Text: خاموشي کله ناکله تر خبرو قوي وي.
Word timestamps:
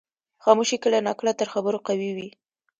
خاموشي 0.43 0.77
کله 0.83 0.97
ناکله 1.07 1.33
تر 1.39 1.47
خبرو 1.53 1.79
قوي 1.87 2.11
وي. 2.17 2.29